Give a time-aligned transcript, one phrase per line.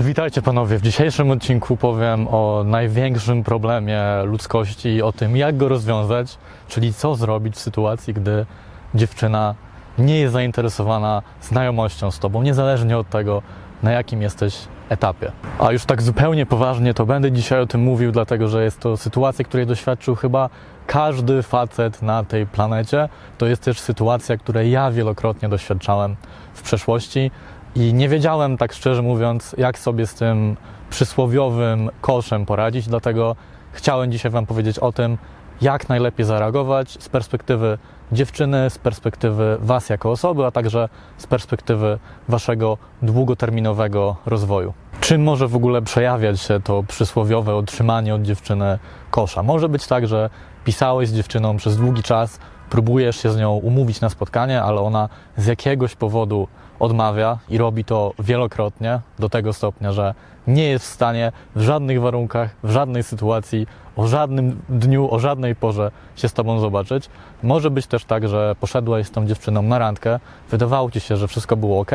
[0.00, 0.78] Witajcie panowie.
[0.78, 6.38] W dzisiejszym odcinku powiem o największym problemie ludzkości, o tym jak go rozwiązać,
[6.68, 8.46] czyli co zrobić w sytuacji, gdy
[8.94, 9.54] dziewczyna
[9.98, 13.42] nie jest zainteresowana znajomością z tobą, niezależnie od tego,
[13.82, 15.32] na jakim jesteś etapie.
[15.58, 18.96] A już tak zupełnie poważnie to będę dzisiaj o tym mówił, dlatego że jest to
[18.96, 20.50] sytuacja, której doświadczył chyba
[20.86, 23.08] każdy facet na tej planecie.
[23.38, 26.16] To jest też sytuacja, której ja wielokrotnie doświadczałem
[26.54, 27.30] w przeszłości
[27.76, 30.56] i nie wiedziałem, tak szczerze mówiąc, jak sobie z tym
[30.90, 33.36] przysłowiowym koszem poradzić, dlatego
[33.72, 35.18] chciałem dzisiaj Wam powiedzieć o tym,
[35.60, 37.78] jak najlepiej zareagować z perspektywy
[38.12, 44.72] dziewczyny, z perspektywy Was jako osoby, a także z perspektywy Waszego długoterminowego rozwoju.
[45.00, 48.78] Czym może w ogóle przejawiać się to przysłowiowe otrzymanie od dziewczyny
[49.10, 49.42] kosza?
[49.42, 50.30] Może być tak, że
[50.64, 52.38] pisałeś z dziewczyną przez długi czas,
[52.70, 56.48] próbujesz się z nią umówić na spotkanie, ale ona z jakiegoś powodu
[56.78, 60.14] odmawia i robi to wielokrotnie do tego stopnia, że
[60.46, 65.54] nie jest w stanie w żadnych warunkach, w żadnej sytuacji, o żadnym dniu, o żadnej
[65.54, 67.08] porze się z Tobą zobaczyć.
[67.42, 71.28] Może być też tak, że poszedłeś z tą dziewczyną na randkę, wydawało Ci się, że
[71.28, 71.90] wszystko było ok,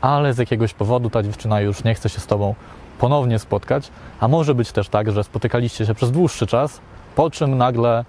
[0.00, 2.54] ale z jakiegoś powodu ta dziewczyna już nie chce się z Tobą
[2.98, 6.80] ponownie spotkać, a może być też tak, że spotykaliście się przez dłuższy czas,
[7.16, 8.04] po czym nagle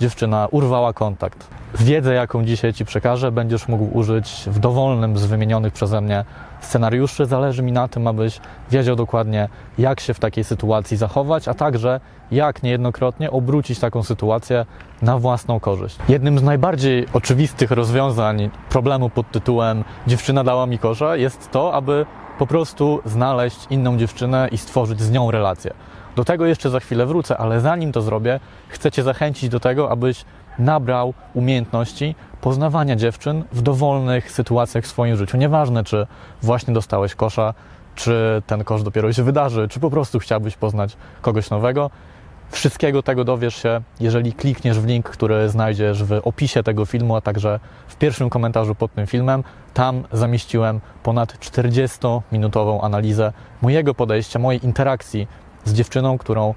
[0.00, 1.48] dziewczyna urwała kontakt.
[1.74, 6.24] Wiedzę, jaką dzisiaj Ci przekażę, będziesz mógł użyć w dowolnym z wymienionych przeze mnie
[6.60, 7.26] scenariuszy.
[7.26, 12.00] Zależy mi na tym, abyś wiedział dokładnie, jak się w takiej sytuacji zachować, a także
[12.30, 14.66] jak niejednokrotnie obrócić taką sytuację
[15.02, 15.96] na własną korzyść.
[16.08, 22.06] Jednym z najbardziej oczywistych rozwiązań problemu pod tytułem Dziewczyna dała mi kosza jest to, aby
[22.38, 25.74] po prostu znaleźć inną dziewczynę i stworzyć z nią relację.
[26.16, 29.90] Do tego jeszcze za chwilę wrócę, ale zanim to zrobię, chcę Cię zachęcić do tego,
[29.90, 30.24] abyś
[30.58, 35.36] nabrał umiejętności poznawania dziewczyn w dowolnych sytuacjach w swoim życiu.
[35.36, 36.06] Nieważne, czy
[36.42, 37.54] właśnie dostałeś kosza,
[37.94, 41.90] czy ten kosz dopiero się wydarzy, czy po prostu chciałbyś poznać kogoś nowego.
[42.50, 47.20] Wszystkiego tego dowiesz się, jeżeli klikniesz w link, który znajdziesz w opisie tego filmu, a
[47.20, 49.44] także w pierwszym komentarzu pod tym filmem.
[49.74, 53.32] Tam zamieściłem ponad 40-minutową analizę
[53.62, 55.28] mojego podejścia, mojej interakcji
[55.64, 56.54] z dziewczyną, którą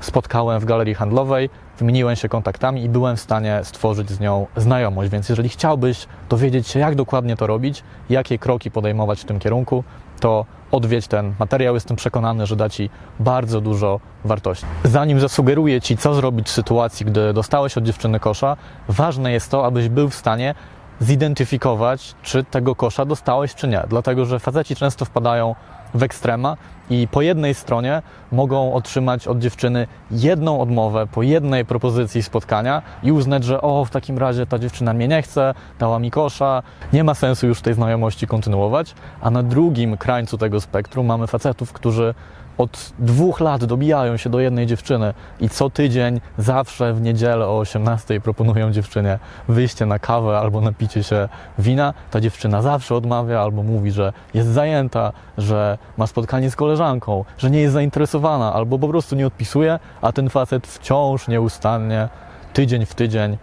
[0.00, 5.10] spotkałem w galerii handlowej, wymieniłem się kontaktami i byłem w stanie stworzyć z nią znajomość.
[5.10, 9.84] Więc jeżeli chciałbyś dowiedzieć się, jak dokładnie to robić, jakie kroki podejmować w tym kierunku,
[10.20, 11.74] to odwiedź ten materiał.
[11.74, 14.66] Jestem przekonany, że da Ci bardzo dużo wartości.
[14.84, 18.56] Zanim zasugeruję Ci, co zrobić w sytuacji, gdy dostałeś od dziewczyny kosza,
[18.88, 20.54] ważne jest to, abyś był w stanie
[21.00, 23.82] zidentyfikować, czy tego kosza dostałeś, czy nie.
[23.88, 25.54] Dlatego, że faceci często wpadają
[25.94, 26.56] w ekstrema
[26.90, 33.12] i po jednej stronie mogą otrzymać od dziewczyny jedną odmowę po jednej propozycji spotkania i
[33.12, 36.62] uznać, że o, w takim razie ta dziewczyna mnie nie chce, dała mi kosza,
[36.92, 41.72] nie ma sensu już tej znajomości kontynuować, a na drugim krańcu tego spektrum mamy facetów,
[41.72, 42.14] którzy
[42.58, 47.58] od dwóch lat dobijają się do jednej dziewczyny i co tydzień, zawsze w niedzielę o
[47.58, 51.94] 18 proponują dziewczynie wyjście na kawę albo napicie się wina.
[52.10, 57.50] Ta dziewczyna zawsze odmawia albo mówi, że jest zajęta, że ma spotkanie z koleżanką, że
[57.50, 62.08] nie jest zainteresowana albo po prostu nie odpisuje, a ten facet wciąż nieustannie,
[62.52, 63.38] tydzień w tydzień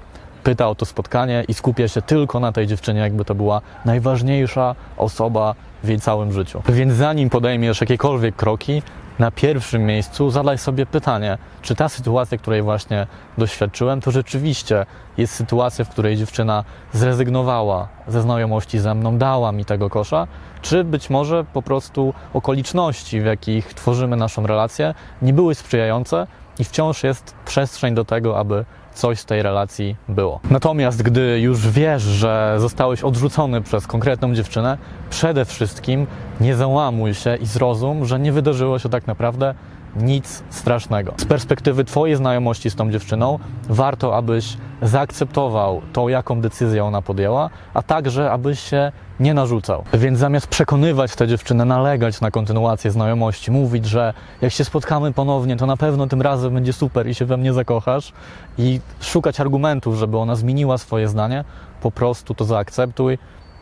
[0.46, 4.76] pyta o to spotkanie i skupia się tylko na tej dziewczynie, jakby to była najważniejsza
[4.98, 6.62] osoba w jej całym życiu.
[6.70, 8.82] Więc zanim podejmiesz jakiekolwiek kroki,
[9.20, 14.86] na pierwszym miejscu zadaj sobie pytanie, czy ta sytuacja, której właśnie doświadczyłem, to rzeczywiście
[15.18, 20.28] jest sytuacja, w której dziewczyna zrezygnowała ze znajomości ze mną, dała mi tego kosza,
[20.62, 26.28] czy być może po prostu okoliczności, w jakich tworzymy naszą relację, nie były sprzyjające
[26.60, 30.40] i wciąż jest przestrzeń do tego, aby coś z tej relacji było.
[30.50, 34.78] Natomiast gdy już wiesz, że zostałeś odrzucony przez konkretną dziewczynę,
[35.10, 36.08] przede wszystkim
[36.42, 39.56] nie załamuj się i zrozum, że nie wydarzyło się tak naprawdę
[39.96, 41.14] nic strasznego.
[41.18, 43.40] Z perspektywy Twojej znajomości z tą dziewczyną,
[43.70, 49.84] warto, abyś zaakceptował to, jaką decyzję ona podjęła, a także, abyś się nie narzucał.
[49.94, 55.58] Więc zamiast przekonywać tę dziewczynę, nalegać na kontynuację znajomości, mówić, że jak się spotkamy ponownie,
[55.58, 58.14] to na pewno tym razem będzie super i się we mnie zakochasz
[58.58, 61.44] i szukać argumentów, żeby ona zmieniła swoje zdanie,
[61.82, 63.18] po prostu to zaakceptuj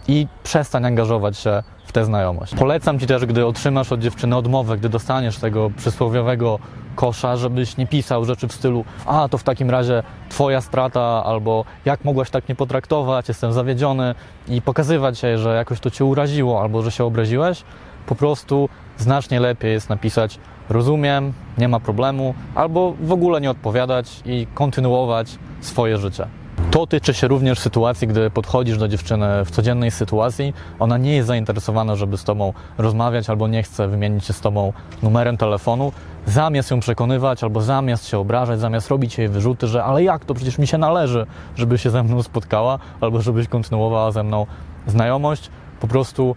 [0.08, 2.56] i przestań angażować się w tę znajomość.
[2.56, 6.60] Polecam Ci też, gdy otrzymasz od dziewczyny odmowę, gdy dostaniesz tego przysłowiowego
[6.96, 11.66] kosza, żebyś nie pisał rzeczy w stylu a to w takim razie Twoja strata albo
[11.86, 14.16] jak mogłaś tak nie potraktować, jestem zawiedziony
[14.48, 17.64] i pokazywać jej, że jakoś to Cię uraziło albo że się obraziłeś.
[18.06, 20.40] Po prostu znacznie lepiej jest napisać
[20.70, 26.28] rozumiem, nie ma problemu albo w ogóle nie odpowiadać i kontynuować swoje życie.
[26.74, 31.28] To tyczy się również sytuacji, gdy podchodzisz do dziewczyny w codziennej sytuacji, ona nie jest
[31.28, 34.74] zainteresowana, żeby z tobą rozmawiać albo nie chce wymienić się z tobą
[35.04, 35.92] numerem telefonu,
[36.26, 40.34] zamiast ją przekonywać albo zamiast się obrażać, zamiast robić jej wyrzuty, że ale jak to
[40.34, 41.26] przecież mi się należy,
[41.56, 44.46] żeby się ze mną spotkała albo żebyś kontynuowała ze mną
[44.88, 45.50] znajomość,
[45.80, 46.36] po prostu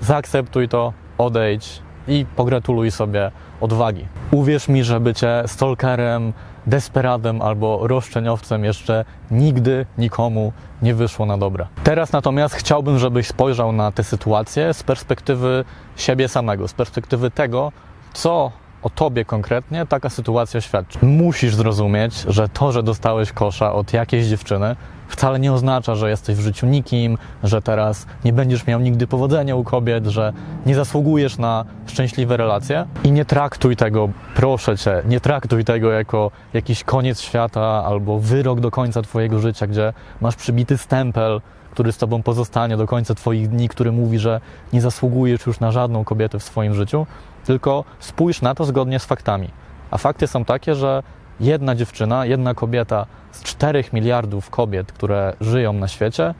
[0.00, 4.06] zaakceptuj to, odejdź i pogratuluj sobie odwagi.
[4.30, 6.32] Uwierz mi, że bycie stalkerem,
[6.66, 10.52] desperadem albo roszczeniowcem jeszcze nigdy nikomu
[10.82, 11.66] nie wyszło na dobre.
[11.84, 15.64] Teraz natomiast chciałbym, żebyś spojrzał na tę sytuację z perspektywy
[15.96, 17.72] siebie samego, z perspektywy tego,
[18.12, 18.52] co
[18.82, 20.98] o tobie konkretnie taka sytuacja świadczy.
[21.02, 24.76] Musisz zrozumieć, że to, że dostałeś kosza od jakiejś dziewczyny,
[25.12, 29.56] wcale nie oznacza, że jesteś w życiu nikim, że teraz nie będziesz miał nigdy powodzenia
[29.56, 30.32] u kobiet, że
[30.66, 32.86] nie zasługujesz na szczęśliwe relacje.
[33.04, 38.60] I nie traktuj tego, proszę cię, nie traktuj tego jako jakiś koniec świata albo wyrok
[38.60, 43.48] do końca twojego życia, gdzie masz przybity stempel, który z tobą pozostanie do końca twoich
[43.48, 44.40] dni, który mówi, że
[44.72, 47.06] nie zasługujesz już na żadną kobietę w swoim życiu,
[47.44, 49.48] tylko spójrz na to zgodnie z faktami.
[49.90, 51.02] A fakty są takie, że
[51.40, 56.34] jedna dziewczyna, jedna kobieta z 4 miliardów kobiet, które żyją na świecie,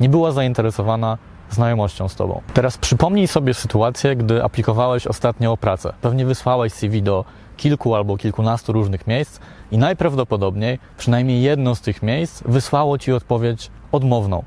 [0.00, 1.18] nie była zainteresowana
[1.50, 2.40] znajomością z Tobą.
[2.54, 5.92] Teraz przypomnij sobie sytuację, gdy aplikowałeś ostatnio o pracę.
[6.00, 7.24] Pewnie wysłałeś CV do
[7.56, 9.40] kilku albo kilkunastu różnych miejsc
[9.70, 14.44] i najprawdopodobniej przynajmniej jedno z tych miejsc wysłało Ci odpowiedź odmowną.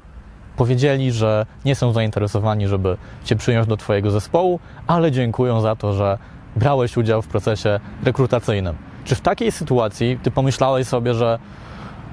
[0.57, 5.93] Powiedzieli, że nie są zainteresowani, żeby Cię przyjąć do Twojego zespołu, ale dziękują za to,
[5.93, 6.17] że
[6.55, 8.88] brałeś udział w procesie rekrutacyjnym.
[9.09, 11.39] Czy w takiej sytuacji Ty pomyślałeś sobie, że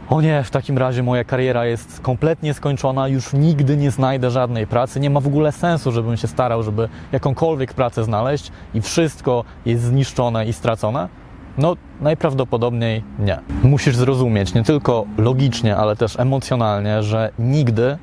[0.09, 4.67] o nie, w takim razie moja kariera jest kompletnie skończona, już nigdy nie znajdę żadnej
[4.67, 9.45] pracy, nie ma w ogóle sensu, żebym się starał, żeby jakąkolwiek pracę znaleźć i wszystko
[9.67, 11.09] jest zniszczone i stracone?
[11.59, 13.39] No, najprawdopodobniej nie.
[13.63, 17.99] Musisz zrozumieć nie tylko logicznie, ale też emocjonalnie, że nigdy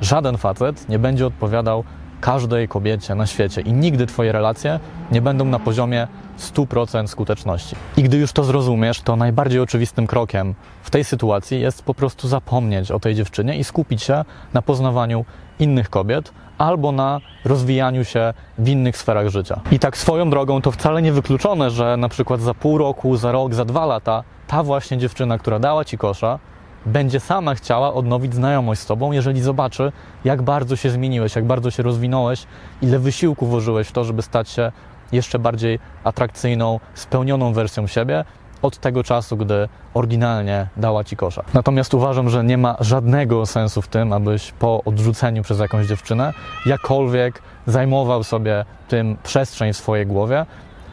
[0.00, 1.84] żaden facet nie będzie odpowiadał
[2.20, 4.80] każdej kobiecie na świecie i nigdy Twoje relacje
[5.12, 6.08] nie będą na poziomie
[6.38, 7.76] 100% skuteczności.
[7.96, 12.28] I gdy już to zrozumiesz, to najbardziej oczywistym krokiem w tej sytuacji jest po prostu
[12.28, 14.24] zapomnieć o tej dziewczynie i skupić się
[14.54, 15.24] na poznawaniu
[15.58, 19.60] innych kobiet albo na rozwijaniu się w innych sferach życia.
[19.70, 23.32] I tak swoją drogą to wcale nie wykluczone, że na przykład za pół roku, za
[23.32, 26.38] rok, za dwa lata ta właśnie dziewczyna, która dała ci kosza,
[26.86, 29.92] będzie sama chciała odnowić znajomość z Tobą, jeżeli zobaczy,
[30.24, 32.46] jak bardzo się zmieniłeś, jak bardzo się rozwinąłeś,
[32.82, 34.72] ile wysiłku włożyłeś w to, żeby stać się
[35.12, 38.24] jeszcze bardziej atrakcyjną, spełnioną wersją siebie
[38.62, 41.42] od tego czasu, gdy oryginalnie dała Ci kosza.
[41.54, 46.32] Natomiast uważam, że nie ma żadnego sensu w tym, abyś po odrzuceniu przez jakąś dziewczynę
[46.66, 50.46] jakkolwiek zajmował sobie tym przestrzeń w swojej głowie,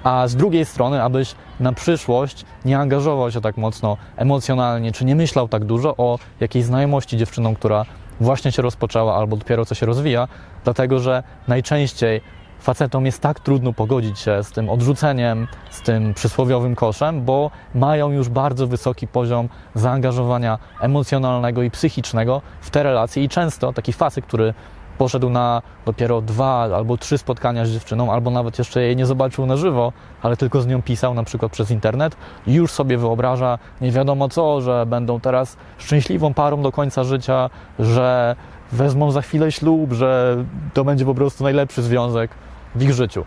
[0.03, 5.15] a z drugiej strony, abyś na przyszłość nie angażował się tak mocno emocjonalnie, czy nie
[5.15, 7.85] myślał tak dużo o jakiejś znajomości dziewczyną, która
[8.19, 10.27] właśnie się rozpoczęła albo dopiero co się rozwija,
[10.63, 12.21] dlatego że najczęściej
[12.59, 18.11] facetom jest tak trudno pogodzić się z tym odrzuceniem, z tym przysłowiowym koszem, bo mają
[18.11, 24.25] już bardzo wysoki poziom zaangażowania emocjonalnego i psychicznego w te relacje i często taki facet,
[24.25, 24.53] który
[24.97, 29.45] poszedł na dopiero dwa albo trzy spotkania z dziewczyną, albo nawet jeszcze jej nie zobaczył
[29.45, 32.15] na żywo, ale tylko z nią pisał na przykład przez internet
[32.47, 37.49] i już sobie wyobraża nie wiadomo co, że będą teraz szczęśliwą parą do końca życia,
[37.79, 38.35] że
[38.71, 40.37] wezmą za chwilę ślub, że
[40.73, 42.31] to będzie po prostu najlepszy związek
[42.75, 43.25] w ich życiu.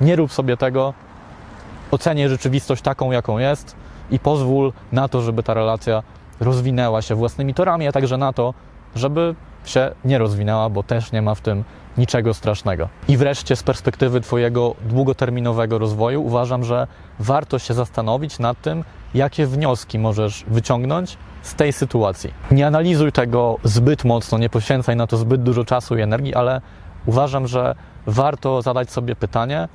[0.00, 0.94] Nie rób sobie tego,
[1.90, 3.76] ocenię rzeczywistość taką, jaką jest
[4.10, 6.02] i pozwól na to, żeby ta relacja
[6.40, 8.54] rozwinęła się własnymi torami, a także na to,
[8.96, 9.34] żeby
[9.68, 11.64] się nie rozwinęła, bo też nie ma w tym
[11.98, 12.88] niczego strasznego.
[13.08, 16.86] I wreszcie z perspektywy Twojego długoterminowego rozwoju uważam, że
[17.18, 18.84] warto się zastanowić nad tym,
[19.14, 22.34] jakie wnioski możesz wyciągnąć z tej sytuacji.
[22.50, 26.60] Nie analizuj tego zbyt mocno, nie poświęcaj na to zbyt dużo czasu i energii, ale
[27.06, 27.74] uważam, że
[28.06, 29.68] warto zadać sobie pytanie,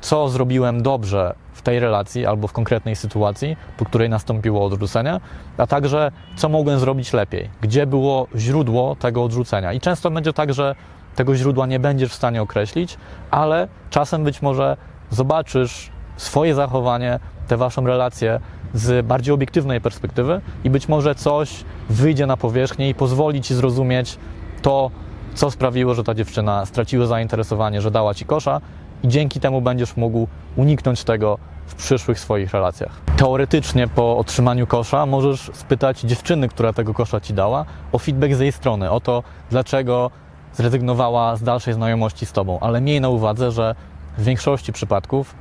[0.00, 5.20] co zrobiłem dobrze w tej relacji albo w konkretnej sytuacji, po której nastąpiło odrzucenie,
[5.56, 9.72] a także co mogłem zrobić lepiej, gdzie było źródło tego odrzucenia.
[9.72, 10.74] I często będzie tak, że
[11.16, 12.96] tego źródła nie będziesz w stanie określić,
[13.30, 14.76] ale czasem być może
[15.10, 18.40] zobaczysz swoje zachowanie, tę waszą relację
[18.74, 24.18] z bardziej obiektywnej perspektywy i być może coś wyjdzie na powierzchnię i pozwoli ci zrozumieć
[24.62, 24.90] to,
[25.34, 28.60] co sprawiło, że ta dziewczyna straciła zainteresowanie, że dała ci kosza
[29.02, 33.00] i dzięki temu będziesz mógł uniknąć tego w przyszłych swoich relacjach.
[33.16, 38.40] Teoretycznie po otrzymaniu kosza możesz spytać dziewczyny, która tego kosza ci dała, o feedback z
[38.40, 40.10] jej strony, o to, dlaczego
[40.52, 43.74] zrezygnowała z dalszej znajomości z tobą, ale miej na uwadze, że
[44.18, 45.34] w większości przypadków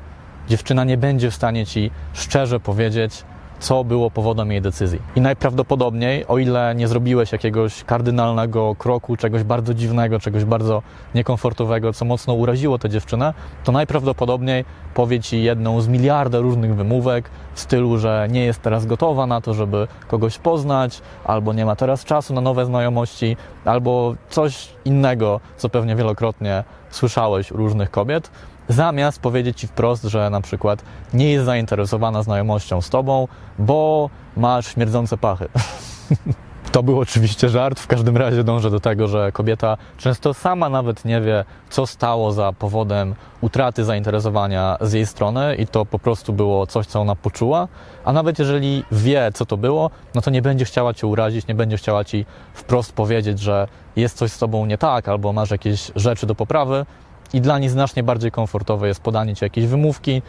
[0.50, 3.24] dziewczyna nie będzie w stanie ci szczerze powiedzieć,
[3.60, 5.02] co było powodem jej decyzji.
[5.16, 10.82] I najprawdopodobniej, o ile nie zrobiłeś jakiegoś kardynalnego kroku, czegoś bardzo dziwnego, czegoś bardzo
[11.16, 13.34] niekomfortowego, co mocno uraziło tę dziewczynę,
[13.64, 18.86] to najprawdopodobniej powie ci jedną z miliarda różnych wymówek w stylu, że nie jest teraz
[18.86, 24.16] gotowa na to, żeby kogoś poznać, albo nie ma teraz czasu na nowe znajomości, albo
[24.30, 28.32] coś innego, co pewnie wielokrotnie słyszałeś u różnych kobiet
[28.70, 30.84] zamiast powiedzieć ci wprost, że na przykład
[31.14, 33.28] nie jest zainteresowana znajomością z tobą,
[33.60, 35.50] bo masz śmierdzące pachy.
[36.72, 41.06] To był oczywiście żart, w każdym razie dążę do tego, że kobieta często sama nawet
[41.06, 46.34] nie wie, co stało za powodem utraty zainteresowania z jej strony i to po prostu
[46.34, 47.68] było coś, co ona poczuła,
[48.06, 51.56] a nawet jeżeli wie, co to było, no to nie będzie chciała cię urazić, nie
[51.56, 55.92] będzie chciała ci wprost powiedzieć, że jest coś z tobą nie tak albo masz jakieś
[55.96, 56.86] rzeczy do poprawy,
[57.34, 60.22] i dla nich znacznie bardziej komfortowe jest podanie ci jakiejś wymówki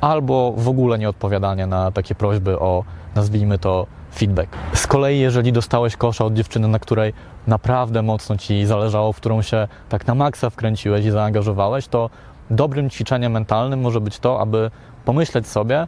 [0.00, 2.84] albo w ogóle nie odpowiadanie na takie prośby o,
[3.14, 4.48] nazwijmy to, feedback.
[4.74, 7.12] Z kolei, jeżeli dostałeś kosza od dziewczyny, na której
[7.46, 12.10] naprawdę mocno ci zależało, w którą się tak na maksa wkręciłeś i zaangażowałeś, to
[12.50, 14.70] dobrym ćwiczeniem mentalnym może być to, aby
[15.04, 15.86] pomyśleć sobie,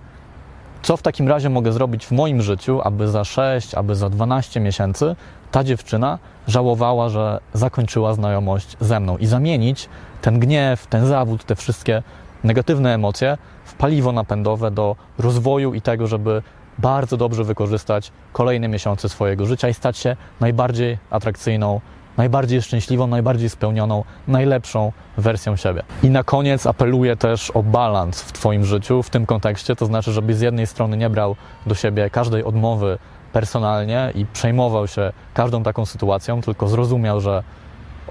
[0.82, 4.60] co w takim razie mogę zrobić w moim życiu, aby za 6, aby za 12
[4.60, 5.16] miesięcy
[5.50, 9.88] ta dziewczyna żałowała, że zakończyła znajomość ze mną i zamienić
[10.22, 12.02] ten gniew, ten zawód, te wszystkie
[12.44, 16.42] negatywne emocje w paliwo napędowe do rozwoju i tego, żeby
[16.78, 21.80] bardzo dobrze wykorzystać kolejne miesiące swojego życia i stać się najbardziej atrakcyjną,
[22.16, 25.82] najbardziej szczęśliwą, najbardziej spełnioną, najlepszą wersją siebie.
[26.02, 30.12] I na koniec apeluję też o balans w Twoim życiu w tym kontekście, to znaczy,
[30.12, 32.98] żebyś z jednej strony nie brał do siebie każdej odmowy
[33.32, 37.42] personalnie i przejmował się każdą taką sytuacją, tylko zrozumiał, że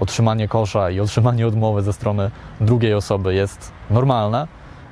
[0.00, 4.48] otrzymanie kosza i otrzymanie odmowy ze strony drugiej osoby jest normalne,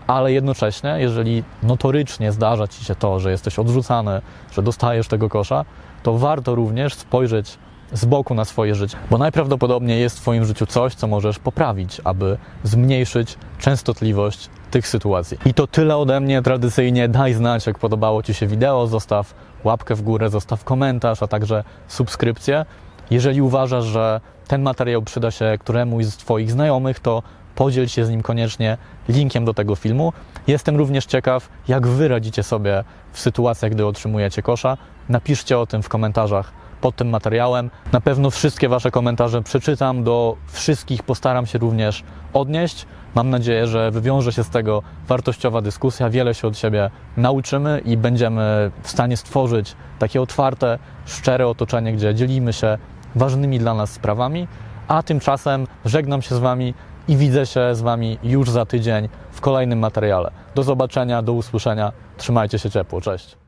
[0.07, 4.21] ale jednocześnie, jeżeli notorycznie zdarza ci się to, że jesteś odrzucany,
[4.53, 5.65] że dostajesz tego kosza,
[6.03, 7.59] to warto również spojrzeć
[7.93, 12.01] z boku na swoje życie, bo najprawdopodobniej jest w Twoim życiu coś, co możesz poprawić,
[12.05, 15.39] aby zmniejszyć częstotliwość tych sytuacji.
[15.47, 16.43] I to tyle ode mnie.
[16.43, 19.35] Tradycyjnie daj znać, jak podobało Ci się wideo, zostaw
[19.65, 22.65] łapkę w górę, zostaw komentarz, a także subskrypcję.
[23.11, 27.23] Jeżeli uważasz, że ten materiał przyda się któremuś z Twoich znajomych, to
[27.55, 30.13] podziel się z nim koniecznie linkiem do tego filmu.
[30.47, 34.77] Jestem również ciekaw, jak Wy radzicie sobie w sytuacjach, gdy otrzymujecie kosza.
[35.09, 37.71] Napiszcie o tym w komentarzach pod tym materiałem.
[37.93, 42.87] Na pewno wszystkie Wasze komentarze przeczytam, do wszystkich postaram się również odnieść.
[43.15, 47.97] Mam nadzieję, że wywiąże się z tego wartościowa dyskusja, wiele się od siebie nauczymy i
[47.97, 52.79] będziemy w stanie stworzyć takie otwarte, szczere otoczenie, gdzie dzielimy się
[53.17, 54.49] ważnymi dla nas sprawami.
[54.89, 56.75] A tymczasem żegnam się z Wami
[57.09, 60.31] i widzę się z Wami już za tydzień w kolejnym materiale.
[60.55, 61.93] Do zobaczenia, do usłyszenia.
[62.17, 63.01] Trzymajcie się ciepło.
[63.01, 63.37] Cześć.